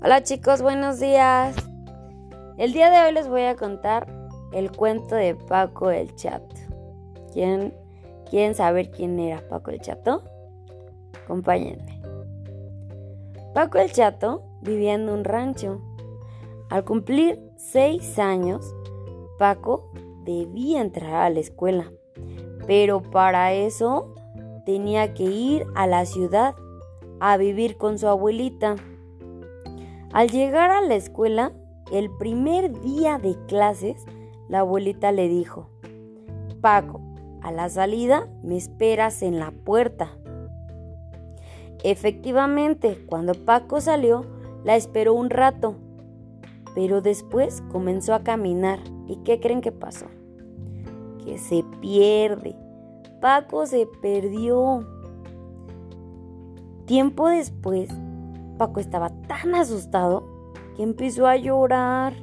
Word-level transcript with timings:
Hola 0.00 0.22
chicos, 0.22 0.62
buenos 0.62 1.00
días. 1.00 1.56
El 2.56 2.72
día 2.72 2.88
de 2.88 3.04
hoy 3.04 3.12
les 3.12 3.28
voy 3.28 3.42
a 3.42 3.56
contar 3.56 4.06
el 4.52 4.70
cuento 4.70 5.16
de 5.16 5.34
Paco 5.34 5.90
el 5.90 6.14
Chato. 6.14 6.54
¿Quieren, 7.32 7.74
¿Quieren 8.30 8.54
saber 8.54 8.92
quién 8.92 9.18
era 9.18 9.42
Paco 9.48 9.72
el 9.72 9.80
Chato? 9.80 10.22
Acompáñenme. 11.24 12.00
Paco 13.54 13.78
el 13.78 13.90
Chato 13.90 14.44
vivía 14.62 14.94
en 14.94 15.08
un 15.08 15.24
rancho. 15.24 15.80
Al 16.70 16.84
cumplir 16.84 17.40
seis 17.56 18.20
años, 18.20 18.72
Paco 19.36 19.90
debía 20.22 20.80
entrar 20.80 21.14
a 21.14 21.30
la 21.30 21.40
escuela, 21.40 21.90
pero 22.68 23.02
para 23.02 23.52
eso 23.52 24.14
tenía 24.64 25.12
que 25.12 25.24
ir 25.24 25.66
a 25.74 25.88
la 25.88 26.06
ciudad 26.06 26.54
a 27.18 27.36
vivir 27.36 27.76
con 27.76 27.98
su 27.98 28.06
abuelita. 28.06 28.76
Al 30.12 30.30
llegar 30.30 30.70
a 30.70 30.80
la 30.80 30.94
escuela, 30.94 31.52
el 31.92 32.10
primer 32.10 32.80
día 32.80 33.18
de 33.18 33.36
clases, 33.46 34.04
la 34.48 34.60
abuelita 34.60 35.12
le 35.12 35.28
dijo, 35.28 35.68
Paco, 36.60 37.00
a 37.42 37.52
la 37.52 37.68
salida 37.68 38.28
me 38.42 38.56
esperas 38.56 39.22
en 39.22 39.38
la 39.38 39.50
puerta. 39.50 40.10
Efectivamente, 41.84 43.04
cuando 43.06 43.34
Paco 43.34 43.80
salió, 43.80 44.24
la 44.64 44.76
esperó 44.76 45.14
un 45.14 45.30
rato, 45.30 45.76
pero 46.74 47.00
después 47.00 47.62
comenzó 47.70 48.14
a 48.14 48.22
caminar. 48.24 48.80
¿Y 49.06 49.16
qué 49.24 49.40
creen 49.40 49.60
que 49.60 49.72
pasó? 49.72 50.06
Que 51.24 51.38
se 51.38 51.64
pierde. 51.80 52.56
Paco 53.20 53.66
se 53.66 53.86
perdió. 54.00 54.86
Tiempo 56.86 57.28
después, 57.28 57.90
Paco 58.58 58.80
estaba 58.80 59.10
tan 59.28 59.54
asustado 59.54 60.24
que 60.76 60.82
empezó 60.82 61.26
a 61.26 61.36
llorar. 61.36 62.14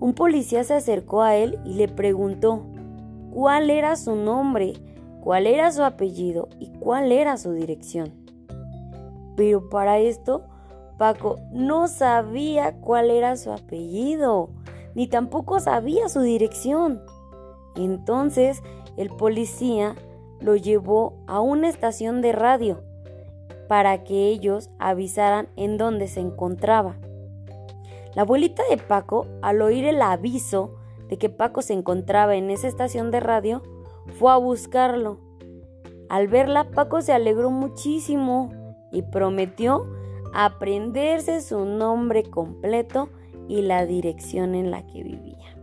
Un 0.00 0.12
policía 0.12 0.64
se 0.64 0.74
acercó 0.74 1.22
a 1.22 1.36
él 1.36 1.58
y 1.64 1.74
le 1.74 1.88
preguntó 1.88 2.66
cuál 3.30 3.70
era 3.70 3.96
su 3.96 4.14
nombre, 4.16 4.74
cuál 5.20 5.46
era 5.46 5.72
su 5.72 5.82
apellido 5.82 6.48
y 6.58 6.70
cuál 6.78 7.12
era 7.12 7.38
su 7.38 7.52
dirección. 7.52 8.12
Pero 9.36 9.68
para 9.70 9.98
esto, 9.98 10.44
Paco 10.98 11.38
no 11.52 11.88
sabía 11.88 12.76
cuál 12.80 13.10
era 13.10 13.36
su 13.36 13.52
apellido, 13.52 14.50
ni 14.94 15.06
tampoco 15.06 15.60
sabía 15.60 16.08
su 16.08 16.20
dirección. 16.20 17.00
Entonces 17.76 18.62
el 18.96 19.10
policía 19.10 19.94
lo 20.40 20.56
llevó 20.56 21.14
a 21.26 21.40
una 21.40 21.68
estación 21.68 22.22
de 22.22 22.32
radio 22.32 22.82
para 23.68 24.04
que 24.04 24.28
ellos 24.28 24.70
avisaran 24.78 25.48
en 25.56 25.78
dónde 25.78 26.08
se 26.08 26.20
encontraba. 26.20 26.96
La 28.14 28.22
abuelita 28.22 28.62
de 28.70 28.78
Paco, 28.78 29.26
al 29.42 29.60
oír 29.60 29.84
el 29.84 30.00
aviso 30.00 30.74
de 31.08 31.18
que 31.18 31.28
Paco 31.28 31.62
se 31.62 31.74
encontraba 31.74 32.36
en 32.36 32.50
esa 32.50 32.68
estación 32.68 33.10
de 33.10 33.20
radio, 33.20 33.62
fue 34.18 34.32
a 34.32 34.36
buscarlo. 34.36 35.18
Al 36.08 36.28
verla, 36.28 36.70
Paco 36.70 37.02
se 37.02 37.12
alegró 37.12 37.50
muchísimo 37.50 38.50
y 38.92 39.02
prometió 39.02 39.86
aprenderse 40.32 41.40
su 41.40 41.64
nombre 41.64 42.22
completo 42.24 43.08
y 43.48 43.62
la 43.62 43.86
dirección 43.86 44.54
en 44.54 44.70
la 44.70 44.86
que 44.86 45.02
vivía. 45.02 45.56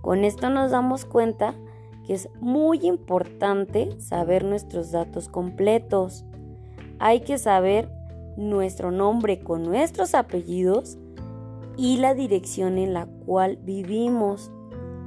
Con 0.00 0.24
esto 0.24 0.50
nos 0.50 0.70
damos 0.70 1.04
cuenta 1.04 1.54
que 2.06 2.14
es 2.14 2.28
muy 2.40 2.86
importante 2.86 3.98
saber 4.00 4.44
nuestros 4.44 4.92
datos 4.92 5.28
completos 5.28 6.24
hay 6.98 7.20
que 7.20 7.38
saber 7.38 7.88
nuestro 8.36 8.90
nombre 8.90 9.40
con 9.40 9.62
nuestros 9.62 10.14
apellidos 10.14 10.98
y 11.76 11.98
la 11.98 12.14
dirección 12.14 12.78
en 12.78 12.94
la 12.94 13.06
cual 13.26 13.58
vivimos. 13.62 14.50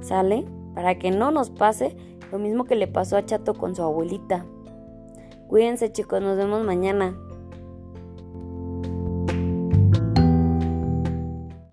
¿Sale? 0.00 0.46
Para 0.74 0.98
que 0.98 1.10
no 1.10 1.30
nos 1.30 1.50
pase 1.50 1.96
lo 2.32 2.38
mismo 2.38 2.64
que 2.64 2.76
le 2.76 2.86
pasó 2.86 3.16
a 3.16 3.24
Chato 3.26 3.54
con 3.54 3.74
su 3.74 3.82
abuelita. 3.82 4.46
Cuídense 5.48 5.92
chicos, 5.92 6.22
nos 6.22 6.36
vemos 6.36 6.64
mañana. 6.64 7.16